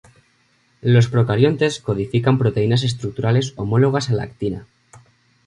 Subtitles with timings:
[0.81, 4.65] Los procariontes codifican proteínas estructurales homólogas a la actina.